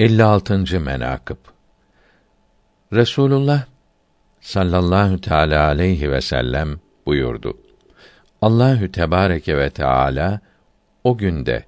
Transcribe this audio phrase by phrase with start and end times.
[0.00, 0.80] 56.
[0.80, 1.36] menakıb
[2.92, 3.64] Resulullah
[4.40, 7.58] sallallahu teala aleyhi ve sellem buyurdu.
[8.42, 10.40] Allahü Tebareke ve Teala
[11.04, 11.64] o günde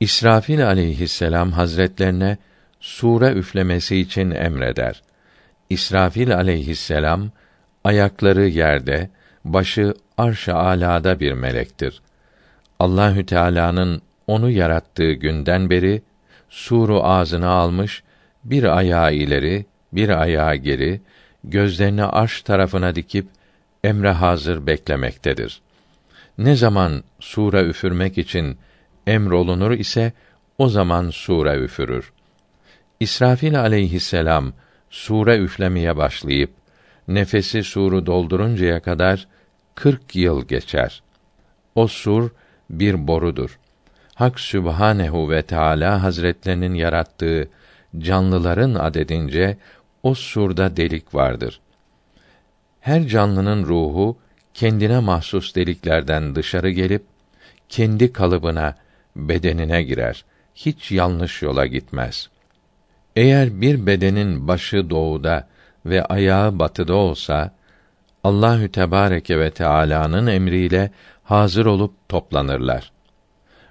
[0.00, 2.38] İsrafil aleyhisselam hazretlerine
[2.80, 5.02] sure üflemesi için emreder.
[5.70, 7.30] İsrafil aleyhisselam
[7.84, 9.10] ayakları yerde,
[9.44, 12.02] başı arş-ı alada bir melektir.
[12.78, 16.02] Allahü Teala'nın onu yarattığı günden beri
[16.54, 18.02] suru ağzına almış,
[18.44, 21.00] bir ayağı ileri, bir ayağı geri,
[21.44, 23.26] gözlerini arş tarafına dikip
[23.84, 25.60] emre hazır beklemektedir.
[26.38, 28.58] Ne zaman sure üfürmek için
[29.06, 30.12] emrolunur ise
[30.58, 32.12] o zaman sure üfürür.
[33.00, 34.52] İsrafil aleyhisselam
[34.90, 36.50] sure üflemeye başlayıp
[37.08, 39.26] nefesi suru dolduruncaya kadar
[39.74, 41.02] kırk yıl geçer.
[41.74, 42.30] O sur
[42.70, 43.58] bir borudur.
[44.14, 47.48] Hak Sübhanehu ve Teala Hazretlerinin yarattığı
[47.98, 49.56] canlıların adedince
[50.02, 51.60] o surda delik vardır.
[52.80, 54.18] Her canlının ruhu
[54.54, 57.04] kendine mahsus deliklerden dışarı gelip
[57.68, 58.76] kendi kalıbına,
[59.16, 60.24] bedenine girer.
[60.54, 62.28] Hiç yanlış yola gitmez.
[63.16, 65.48] Eğer bir bedenin başı doğuda
[65.86, 67.54] ve ayağı batıda olsa
[68.24, 70.90] Allahü Tebareke ve Teala'nın emriyle
[71.22, 72.93] hazır olup toplanırlar.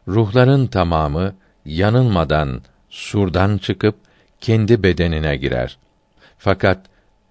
[0.08, 3.96] Ruhların tamamı yanılmadan surdan çıkıp
[4.42, 5.78] kendi bedenine girer.
[6.38, 6.86] Fakat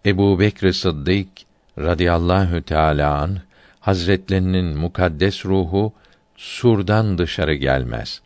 [0.06, 1.28] Ebu Bekr Sıddık
[1.78, 3.38] radıyallahu teâlâ anh,
[3.80, 5.92] Hazretlerinin mukaddes ruhu
[6.36, 8.22] surdan dışarı gelmez.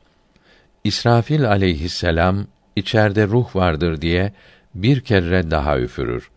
[0.84, 4.32] İsrafil aleyhisselam içeride ruh vardır diye
[4.74, 6.30] bir kere daha üfürür.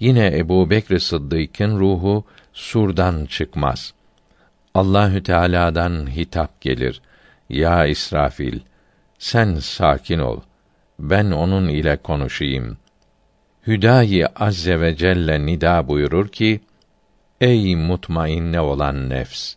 [0.00, 3.94] Yine Ebu Bekr Sıddık'ın ruhu surdan çıkmaz.
[4.74, 7.00] Allahü Teala'dan hitap gelir.
[7.54, 8.60] Ya İsrafil,
[9.18, 10.40] sen sakin ol.
[10.98, 12.78] Ben onun ile konuşayım.
[13.66, 16.60] Hüdayi azze ve celle nida buyurur ki:
[17.40, 19.54] Ey mutmainne olan nefs,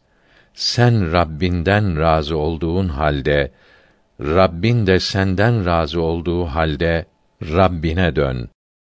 [0.53, 3.51] sen Rabbinden razı olduğun halde,
[4.19, 7.05] Rabbin de senden razı olduğu halde
[7.41, 8.49] Rabbine dön.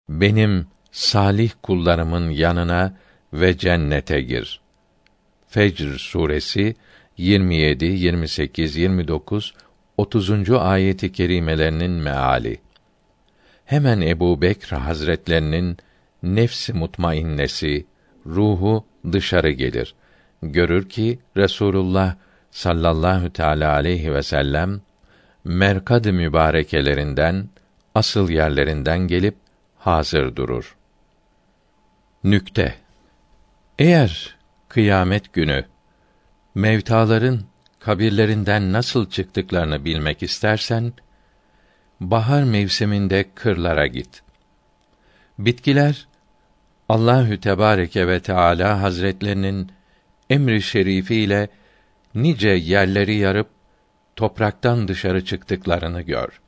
[0.10, 2.98] Benim salih kullarımın yanına
[3.34, 4.62] ve cennete gir.
[5.48, 6.76] Fecr suresi
[7.20, 9.54] 27, 28, 29,
[9.98, 10.50] 30.
[10.50, 12.58] ayeti kerimelerinin meali.
[13.66, 15.78] Hemen Ebu Bekr Hazretlerinin
[16.24, 17.86] nefsi mutmainnesi,
[18.26, 19.96] ruhu dışarı gelir.
[20.44, 22.16] Görür ki Resulullah
[22.52, 24.82] sallallahu teala aleyhi ve sellem
[25.44, 27.50] merkad mübarekelerinden
[27.96, 29.36] asıl yerlerinden gelip
[29.78, 30.76] hazır durur.
[32.24, 32.76] Nükte
[33.80, 34.38] Eğer
[34.70, 35.66] kıyamet günü
[36.60, 37.40] mevtaların
[37.80, 40.94] kabirlerinden nasıl çıktıklarını bilmek istersen
[42.00, 44.22] bahar mevsiminde kırlara git.
[45.40, 46.08] Bitkiler
[46.90, 49.72] Allahü Tebareke ve Teala Hazretlerinin
[50.30, 51.50] emri şerifiyle
[52.16, 53.50] nice yerleri yarıp
[54.16, 56.42] topraktan dışarı çıktıklarını gör.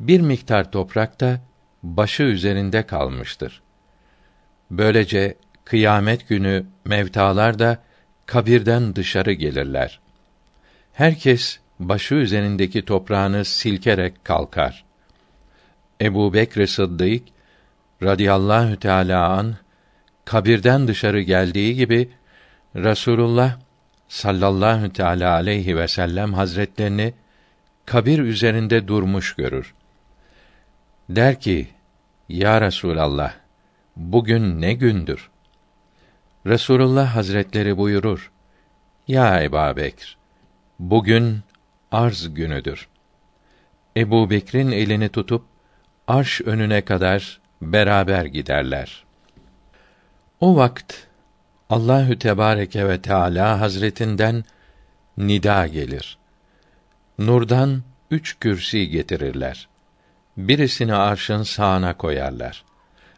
[0.00, 1.40] Bir miktar toprak da
[1.82, 3.62] başı üzerinde kalmıştır.
[4.70, 7.82] Böylece kıyamet günü mevtalar da
[8.26, 10.00] kabirden dışarı gelirler.
[10.92, 14.84] Herkes başı üzerindeki toprağını silkerek kalkar.
[16.00, 17.22] Ebu Bekr Sıddık
[18.02, 19.56] radıyallahu teâlâ an
[20.24, 22.10] kabirden dışarı geldiği gibi
[22.76, 23.58] Rasulullah
[24.08, 27.14] sallallahu teala aleyhi ve sellem hazretlerini
[27.86, 29.74] kabir üzerinde durmuş görür.
[31.08, 31.68] Der ki:
[32.28, 33.34] Ya Resulallah,
[33.96, 35.30] bugün ne gündür?
[36.46, 38.32] Resulullah Hazretleri buyurur:
[39.08, 40.16] Ya Ebu Bekr,
[40.78, 41.40] bugün
[41.92, 42.88] arz günüdür.
[43.96, 45.44] Ebu Bekr'in elini tutup
[46.08, 49.04] arş önüne kadar beraber giderler.
[50.40, 50.94] O vakt
[51.70, 54.44] Allahü Tebareke ve Teala Hazretinden
[55.18, 56.18] nida gelir.
[57.18, 59.68] Nurdan üç kürsi getirirler.
[60.36, 62.64] Birisini arşın sağına koyarlar.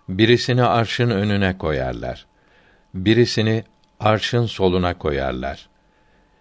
[0.09, 2.27] Birisini arşın önüne koyarlar.
[2.97, 3.65] Birisini
[4.01, 5.69] arşın soluna koyarlar.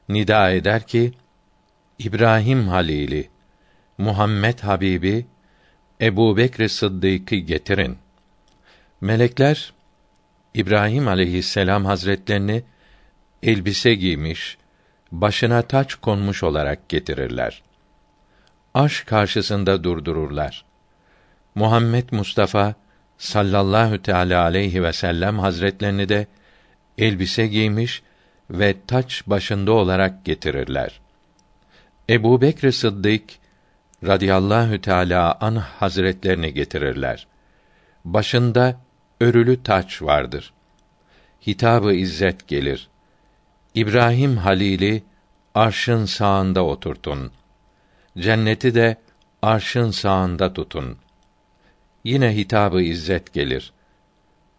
[0.10, 1.13] Nida eder ki,
[2.00, 3.30] İbrahim Halili,
[3.98, 5.25] Muhammed Habibi,
[6.02, 7.98] Ebu Bekr Sıddık'ı getirin.
[9.02, 9.74] Melekler
[10.54, 12.63] İbrahim aleyhisselam hazretlerini
[13.44, 14.57] elbise giymiş,
[15.12, 17.63] başına taç konmuş olarak getirirler.
[18.74, 20.66] Aş karşısında durdururlar.
[21.56, 22.74] Muhammed Mustafa
[23.18, 26.28] sallallahu teala aleyhi ve sellem hazretlerini de
[26.97, 28.03] elbise giymiş
[28.50, 31.00] ve taç başında olarak getirirler.
[32.09, 33.24] Ebu Bekr Sıddık
[34.03, 37.27] radıyallahu teala anh hazretlerini getirirler.
[38.06, 38.81] Başında
[39.21, 40.53] örülü taç vardır.
[41.47, 42.89] Hitabı izzet gelir.
[43.75, 45.03] İbrahim Halili
[45.56, 47.31] arşın sağında oturtun.
[48.18, 48.97] Cenneti de
[49.42, 50.97] arşın sağında tutun.
[52.03, 53.74] Yine hitabı izzet gelir.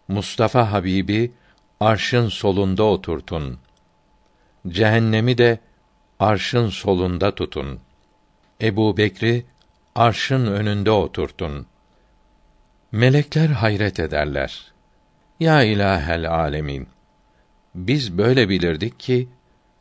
[0.09, 1.33] Mustafa Habibi
[1.81, 3.59] arşın solunda oturtun.
[4.69, 5.59] Cehennemi de
[6.21, 7.81] arşın solunda tutun.
[8.63, 9.45] Ebu Bekri
[9.95, 11.67] arşın önünde oturtun.
[12.93, 14.73] Melekler hayret ederler.
[15.41, 16.89] Ya ilahel alemin.
[17.75, 19.29] Biz böyle bilirdik ki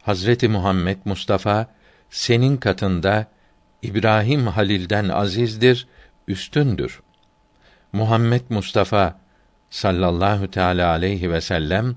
[0.02, 1.68] Hazreti Muhammed Mustafa
[2.10, 3.28] senin katında
[3.82, 5.88] İbrahim Halil'den azizdir,
[6.28, 7.02] üstündür.
[7.94, 9.25] Muhammed Mustafa
[9.70, 11.96] sallallahu teala aleyhi ve sellem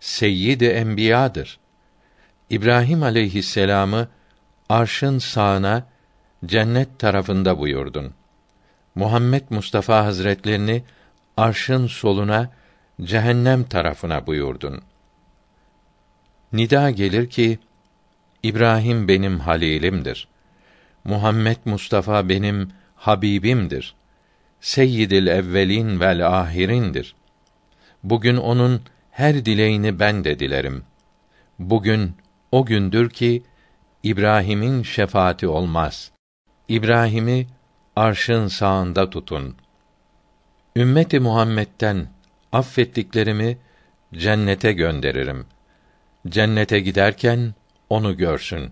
[0.00, 1.58] seyyid-i enbiyadır.
[2.50, 4.08] İbrahim aleyhisselamı
[4.68, 5.86] arşın sağına
[6.46, 8.14] cennet tarafında buyurdun.
[8.94, 10.84] Muhammed Mustafa Hazretlerini
[11.36, 12.50] arşın soluna
[13.02, 14.82] cehennem tarafına buyurdun.
[16.52, 17.58] Nida gelir ki
[18.42, 20.28] İbrahim benim halilimdir.
[21.04, 23.94] Muhammed Mustafa benim habibimdir.
[24.60, 27.14] Seyyidil evvelin vel ahirindir.
[28.02, 30.84] Bugün onun her dileğini ben de dilerim.
[31.58, 32.14] Bugün
[32.52, 33.42] o gündür ki
[34.02, 36.10] İbrahim'in şefaati olmaz.
[36.68, 37.46] İbrahim'i
[37.96, 39.56] arşın sağında tutun.
[40.76, 42.08] Ümmeti Muhammed'den
[42.52, 43.58] affettiklerimi
[44.14, 45.46] cennete gönderirim.
[46.28, 47.54] Cennete giderken
[47.90, 48.70] onu görsün.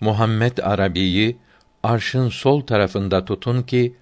[0.00, 1.36] Muhammed Arabi'yi
[1.82, 3.96] arşın sol tarafında tutun ki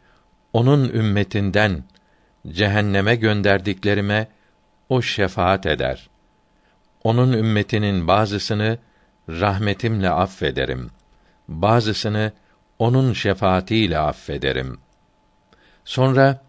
[0.53, 1.85] onun ümmetinden
[2.49, 4.29] cehenneme gönderdiklerime
[4.89, 6.09] o şefaat eder.
[7.05, 8.79] Onun ümmetinin bazısını
[9.29, 10.91] rahmetimle affederim.
[11.49, 12.33] Bazısını
[12.79, 14.79] onun şefaatiyle affederim.
[15.85, 16.43] Sonra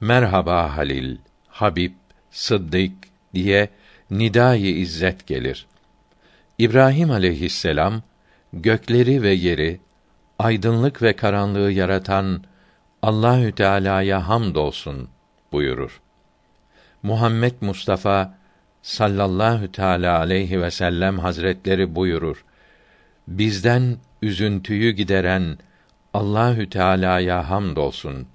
[0.00, 1.16] merhaba Halil,
[1.48, 1.92] Habib,
[2.30, 2.92] Sıddık
[3.34, 3.68] diye
[4.10, 5.66] nidayı izzet gelir.
[6.58, 8.02] İbrahim aleyhisselam
[8.52, 9.80] gökleri ve yeri,
[10.38, 12.44] aydınlık ve karanlığı yaratan
[13.04, 15.08] Allahü Teala'ya hamdolsun
[15.52, 16.00] buyurur.
[17.02, 18.34] Muhammed Mustafa
[18.82, 22.44] sallallahu teala aleyhi ve sellem hazretleri buyurur.
[23.28, 25.58] Bizden üzüntüyü gideren
[26.14, 28.26] Allahü Teala'ya hamdolsun.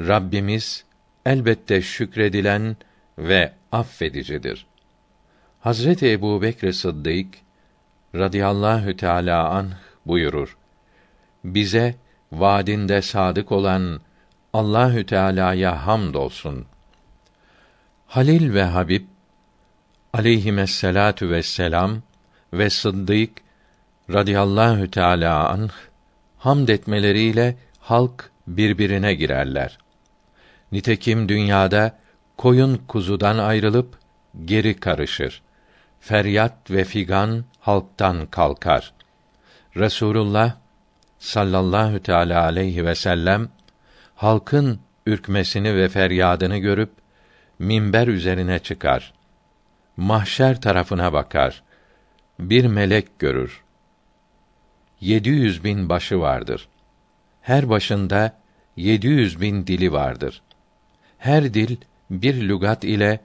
[0.00, 0.84] Rabbimiz
[1.26, 2.76] elbette şükredilen
[3.18, 4.66] ve affedicidir.
[5.60, 7.26] Hazreti Ebu Bekr Sıddık
[8.14, 9.72] radıyallahu teala anh
[10.06, 10.56] buyurur.
[11.44, 11.94] Bize
[12.32, 14.00] vaadinde sadık olan
[14.52, 16.66] Allahü Teala'ya hamdolsun.
[18.06, 19.04] Halil ve Habib
[20.12, 22.02] aleyhisselatu vesselam
[22.52, 23.30] ve Sıddık
[24.10, 25.72] radıyallahu teala anh
[26.38, 29.78] hamd etmeleriyle halk birbirine girerler.
[30.72, 31.98] Nitekim dünyada
[32.36, 33.98] koyun kuzudan ayrılıp
[34.44, 35.42] geri karışır.
[36.00, 38.92] Feryat ve figan halktan kalkar.
[39.76, 40.56] Resulullah
[41.18, 43.48] sallallahu teala aleyhi ve sellem
[44.14, 46.90] halkın ürkmesini ve feryadını görüp
[47.58, 49.12] minber üzerine çıkar.
[49.96, 51.62] Mahşer tarafına bakar.
[52.38, 53.64] Bir melek görür.
[55.00, 56.68] Yedi yüz bin başı vardır.
[57.42, 58.32] Her başında
[58.76, 60.42] yedi yüz bin dili vardır.
[61.18, 61.76] Her dil
[62.10, 63.20] bir lügat ile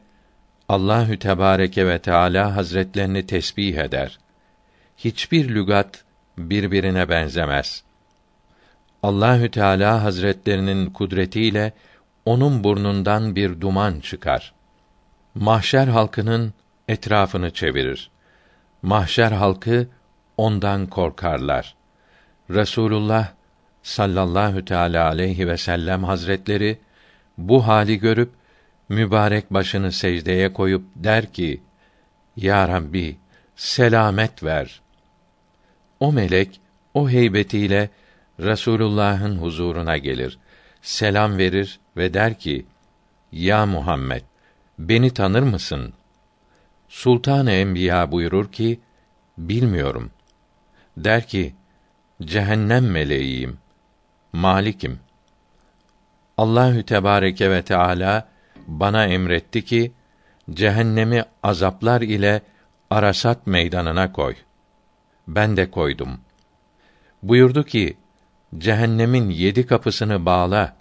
[0.69, 4.19] Allahü Tebareke ve Teala Hazretlerini tesbih eder.
[4.97, 6.03] Hiçbir lügat
[6.49, 7.83] birbirine benzemez.
[9.03, 11.73] Allahü Teala Hazretlerinin kudretiyle
[12.25, 14.53] onun burnundan bir duman çıkar.
[15.35, 16.53] Mahşer halkının
[16.87, 18.11] etrafını çevirir.
[18.81, 19.87] Mahşer halkı
[20.37, 21.75] ondan korkarlar.
[22.49, 23.31] Resulullah
[23.83, 26.79] sallallahu teala aleyhi ve sellem hazretleri
[27.37, 28.31] bu hali görüp
[28.89, 31.61] mübarek başını secdeye koyup der ki:
[32.35, 33.17] Ya Rabbi,
[33.55, 34.81] selamet ver.
[36.01, 36.61] O melek
[36.93, 37.89] o heybetiyle
[38.39, 40.39] Resulullah'ın huzuruna gelir.
[40.81, 42.65] Selam verir ve der ki:
[43.31, 44.21] Ya Muhammed,
[44.79, 45.93] beni tanır mısın?
[46.89, 48.79] Sultan-ı Enbiya buyurur ki:
[49.37, 50.11] Bilmiyorum.
[50.97, 51.55] Der ki:
[52.21, 53.57] Cehennem meleğiyim.
[54.33, 54.99] Malikim.
[56.37, 58.27] Allahü Tebareke ve Teala
[58.67, 59.91] bana emretti ki
[60.51, 62.41] cehennemi azaplar ile
[62.89, 64.35] Arasat meydanına koy.
[65.27, 66.19] Ben de koydum.
[67.23, 67.97] Buyurdu ki
[68.57, 70.75] cehennemin yedi kapısını bağla.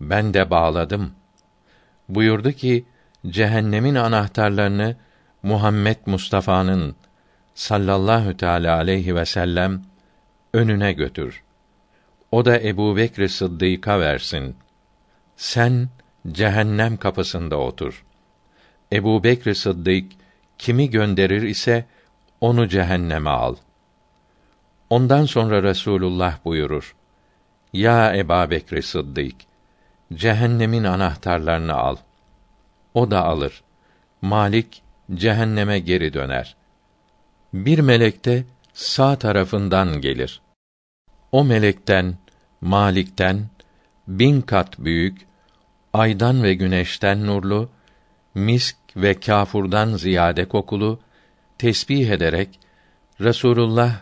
[0.00, 1.12] Ben de bağladım.
[2.08, 2.84] Buyurdu ki
[3.26, 4.96] cehennemin anahtarlarını
[5.42, 6.96] Muhammed Mustafa'nın
[7.54, 9.82] sallallahu teala aleyhi ve sellem
[10.54, 11.42] önüne götür.
[12.32, 14.56] O da Ebu Bekr Sıddık'a versin.
[15.36, 15.88] Sen
[16.32, 18.04] cehennem kapısında otur.
[18.92, 20.12] Ebu Bekr Sıddık
[20.58, 21.86] kimi gönderir ise
[22.40, 23.56] onu cehenneme al.
[24.90, 26.96] Ondan sonra Resulullah buyurur.
[27.72, 29.34] Ya Eba Bekr Sıddık,
[30.14, 31.96] cehennemin anahtarlarını al.
[32.94, 33.62] O da alır.
[34.22, 34.82] Malik
[35.14, 36.56] cehenneme geri döner.
[37.54, 40.42] Bir melek de sağ tarafından gelir.
[41.32, 42.18] O melekten,
[42.60, 43.46] Malik'ten
[44.08, 45.26] bin kat büyük,
[45.92, 47.68] aydan ve güneşten nurlu,
[48.34, 51.00] misk ve kâfurdan ziyade kokulu,
[51.58, 52.60] tesbih ederek
[53.20, 53.92] Resulullah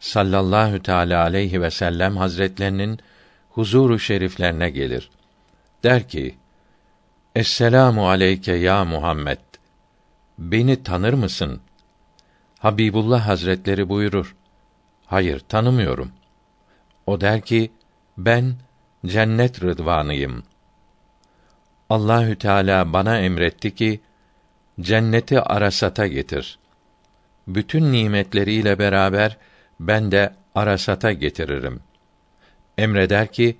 [0.00, 2.98] sallallahu teala aleyhi ve sellem hazretlerinin
[3.50, 5.10] huzuru şeriflerine gelir.
[5.82, 6.34] Der ki:
[7.34, 9.38] Esselamu aleyke ya Muhammed.
[10.38, 11.60] Beni tanır mısın?
[12.58, 14.36] Habibullah Hazretleri buyurur.
[15.06, 16.12] Hayır, tanımıyorum.
[17.06, 17.72] O der ki:
[18.18, 18.54] Ben
[19.06, 20.42] cennet rıdvanıyım.
[21.90, 24.00] Allahü Teala bana emretti ki
[24.80, 26.58] cenneti arasata getir.
[27.46, 29.36] Bütün nimetleriyle beraber
[29.80, 31.80] ben de arasata getiririm.
[32.78, 33.56] Emreder ki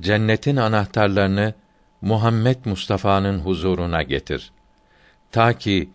[0.00, 1.54] cennetin anahtarlarını
[2.00, 4.52] Muhammed Mustafa'nın huzuruna getir.
[5.32, 5.90] Ta ki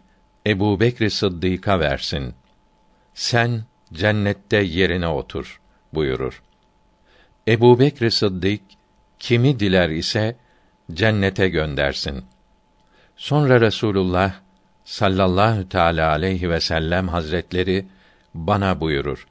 [0.47, 2.33] Ebu Bekr Sıddık'a versin.
[3.13, 5.61] Sen cennette yerine otur
[5.93, 6.43] buyurur.
[7.47, 8.61] Ebu Bekr Sıddık
[9.19, 10.35] kimi diler ise
[10.93, 12.25] cennete göndersin.
[13.15, 14.33] Sonra Resulullah
[14.83, 17.85] sallallahu teala aleyhi ve sellem hazretleri
[18.33, 19.27] bana buyurur.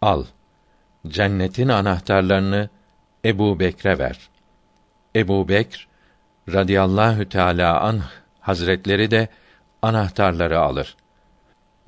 [0.00, 0.24] Al.
[1.08, 2.68] Cennetin anahtarlarını
[3.24, 4.18] Ebu Bekre ver.
[5.16, 5.88] Ebu Bekr
[6.52, 8.02] radıyallahu teala anh
[8.40, 9.28] hazretleri de
[9.82, 10.96] anahtarları alır.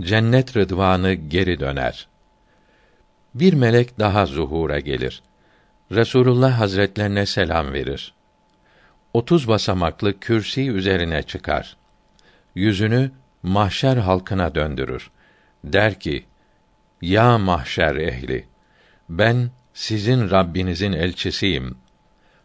[0.03, 2.09] Cennet rıdvanı geri döner.
[3.35, 5.23] Bir melek daha zuhura gelir.
[5.93, 8.15] Resulullah Hazretlerine selam verir.
[9.15, 11.77] Otuz basamaklı kürsi üzerine çıkar.
[12.55, 13.11] Yüzünü
[13.43, 15.11] mahşer halkına döndürür.
[15.65, 16.25] Der ki:
[17.03, 18.47] Ya mahşer ehli,
[19.09, 21.77] ben sizin Rabbinizin elçisiyim.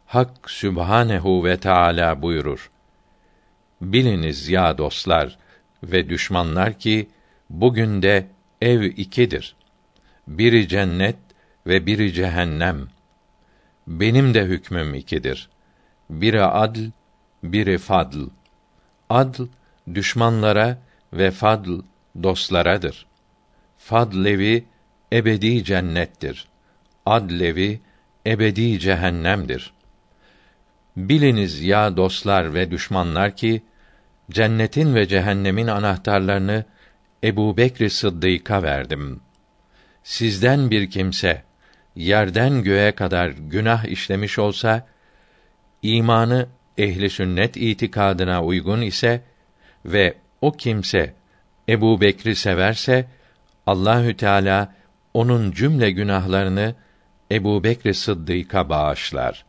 [0.06, 2.72] Hak Sübhanehu ve Teala buyurur.
[3.82, 5.38] Biliniz ya dostlar
[5.84, 7.10] ve düşmanlar ki
[7.50, 8.28] bugün de
[8.62, 9.56] ev ikidir.
[10.28, 11.16] Biri cennet
[11.68, 12.88] ve biri cehennem.
[13.88, 15.50] Benim de hükmüm ikidir.
[16.10, 16.80] Biri adl,
[17.44, 18.18] biri fadl.
[19.10, 19.42] Adl
[19.96, 20.77] düşmanlara
[21.13, 21.79] ve fadl
[22.24, 23.05] dostlaradır.
[23.77, 24.65] Fadlevi
[25.13, 26.48] ebedi cennettir.
[27.05, 27.81] Adlevi
[28.25, 29.74] ebedi cehennemdir.
[30.98, 33.63] Biliniz ya dostlar ve düşmanlar ki
[34.31, 36.65] cennetin ve cehennemin anahtarlarını
[37.24, 39.19] Ebu Bekr Sıddık'a verdim.
[40.03, 41.43] Sizden bir kimse
[41.96, 44.88] yerden göğe kadar günah işlemiş olsa
[45.81, 49.22] imanı ehli sünnet itikadına uygun ise
[49.86, 51.14] ve o kimse
[51.70, 53.06] Ebu Bekri severse
[53.68, 54.76] Allahü Teala
[55.14, 56.76] onun cümle günahlarını
[57.32, 59.46] Ebu Bekr Sıddık'a bağışlar.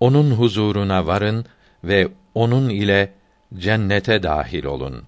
[0.00, 1.46] Onun huzuruna varın
[1.84, 3.12] ve onun ile
[3.58, 5.04] cennete dahil olun.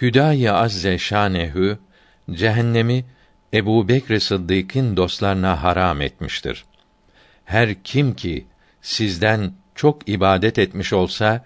[0.00, 1.78] Hüdayi Azze Şanehü
[2.30, 3.04] cehennemi
[3.54, 6.64] Ebu Bekr Sıddık'ın dostlarına haram etmiştir.
[7.44, 8.46] Her kim ki
[8.82, 11.44] sizden çok ibadet etmiş olsa,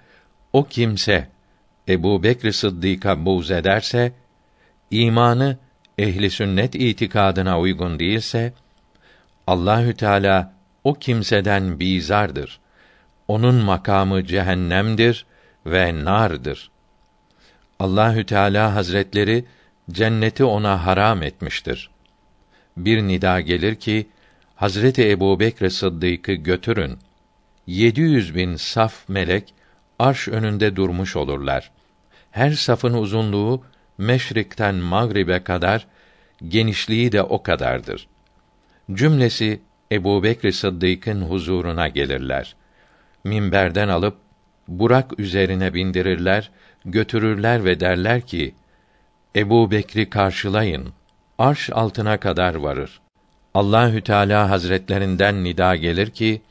[0.52, 1.28] o kimse
[1.88, 4.12] Ebu Bekr Sıddık'a buğz ederse,
[4.90, 5.58] imanı
[5.98, 8.52] ehli sünnet itikadına uygun değilse,
[9.46, 12.60] Allahü Teala o kimseden bizardır.
[13.28, 15.26] Onun makamı cehennemdir
[15.66, 16.70] ve nardır.
[17.78, 19.44] Allahü Teala Hazretleri
[19.90, 21.90] cenneti ona haram etmiştir.
[22.76, 24.08] Bir nida gelir ki
[24.54, 26.98] Hazreti Ebu Bekr Sıddık'ı götürün.
[27.66, 29.54] Yedi yüz bin saf melek
[30.04, 31.70] arş önünde durmuş olurlar.
[32.30, 33.62] Her safın uzunluğu
[33.98, 35.86] meşrikten mağribe kadar,
[36.48, 38.06] genişliği de o kadardır.
[38.92, 39.60] Cümlesi
[39.92, 42.56] Ebu Bekr Sıddık'ın huzuruna gelirler.
[43.24, 44.16] Minberden alıp
[44.68, 46.50] Burak üzerine bindirirler,
[46.84, 48.54] götürürler ve derler ki:
[49.36, 50.92] Ebu Bekri karşılayın.
[51.38, 53.00] Arş altına kadar varır.
[53.54, 56.42] Allahü Teala Hazretlerinden nida gelir ki: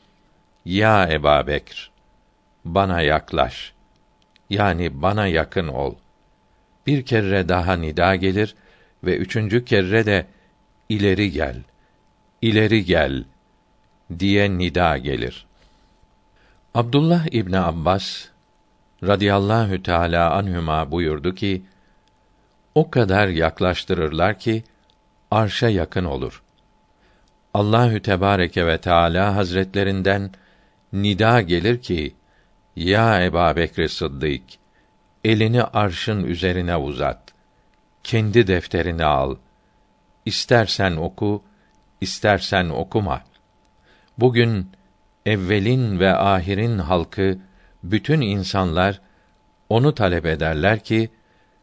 [0.64, 1.93] Ya Eba Bekr,
[2.64, 3.72] bana yaklaş.
[4.50, 5.94] Yani bana yakın ol.
[6.86, 8.54] Bir kere daha nida gelir
[9.04, 10.26] ve üçüncü kere de
[10.88, 11.62] ileri gel,
[12.42, 13.24] ileri gel
[14.18, 15.46] diye nida gelir.
[16.74, 18.24] Abdullah İbni Abbas
[19.02, 21.62] radıyallahu teala anhüma buyurdu ki
[22.74, 24.64] o kadar yaklaştırırlar ki
[25.30, 26.42] arşa yakın olur.
[27.54, 30.30] Allahü Tebareke ve Teala Hazretlerinden
[30.92, 32.14] nida gelir ki:
[32.76, 34.42] Ya Ebu Bekr Sıddık,
[35.24, 37.32] elini arşın üzerine uzat.
[38.04, 39.36] Kendi defterini al.
[40.24, 41.42] İstersen oku,
[42.00, 43.24] istersen okuma.
[44.18, 44.70] Bugün
[45.26, 47.38] evvelin ve ahirin halkı
[47.82, 49.00] bütün insanlar
[49.68, 51.10] onu talep ederler ki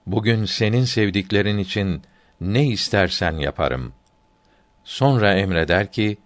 [0.06, 2.02] bugün senin sevdiklerin için
[2.42, 3.94] ne istersen yaparım.
[4.84, 6.18] Sonra emreder ki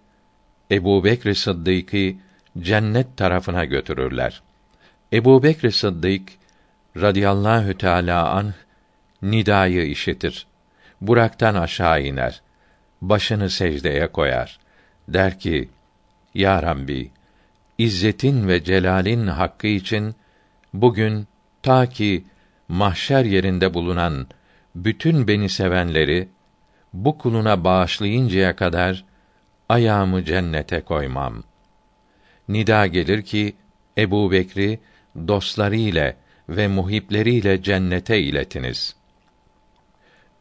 [0.70, 2.14] Ebu Bekr Sıddık'ı
[2.58, 4.42] cennet tarafına götürürler.
[5.16, 6.28] Ebu Bekr Sıddık
[6.96, 8.52] radıyallahu teâlâ anh
[9.22, 10.46] nidayı işitir.
[11.00, 12.42] Buraktan aşağı iner.
[13.00, 14.58] Başını secdeye koyar.
[15.08, 15.68] Der ki,
[16.34, 17.10] Ya Rabbi,
[17.78, 20.14] İzzetin ve celalin hakkı için
[20.74, 21.26] bugün
[21.62, 22.24] ta ki
[22.68, 24.26] mahşer yerinde bulunan
[24.74, 26.28] bütün beni sevenleri
[26.92, 29.04] bu kuluna bağışlayıncaya kadar
[29.68, 31.42] ayağımı cennete koymam.
[32.48, 33.56] Nida gelir ki
[33.98, 34.80] Ebu Bekri
[35.28, 36.16] dostları ile
[36.48, 38.96] ve muhipleriyle cennete iletiniz.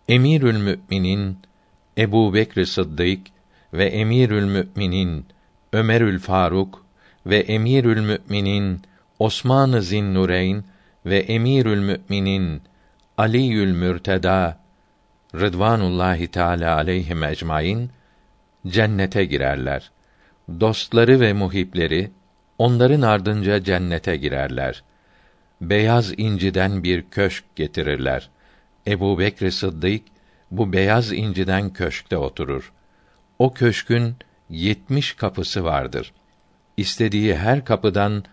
[0.08, 1.38] Emirül Müminin
[1.98, 3.28] Ebu Bekr Sıddık
[3.74, 5.26] ve Emirül Müminin
[5.74, 6.86] Ömerül Faruk
[7.26, 8.82] ve Emirül Müminin
[9.20, 10.64] Osman-ı Zinnureyn
[11.06, 12.62] ve Emirül Müminin
[13.18, 14.60] Aliül Mürteda
[15.36, 17.90] Rıdvanullahi Teala aleyhim ecmaîn
[18.68, 19.92] cennete girerler.
[20.60, 22.12] Dostları ve muhipleri
[22.58, 24.84] onların ardınca cennete girerler.
[25.62, 28.30] Beyaz inciden bir köşk getirirler.
[28.88, 30.02] Ebu Bekr Sıddık
[30.52, 32.72] bu beyaz inciden köşkte oturur.
[33.40, 34.16] O köşkün
[34.50, 36.14] yetmiş kapısı vardır.
[36.78, 38.24] İstediği her kapıdan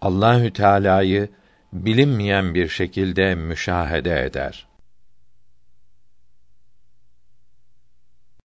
[0.00, 1.28] Allahü Teala'yı
[1.72, 4.66] bilinmeyen bir şekilde müşahede eder.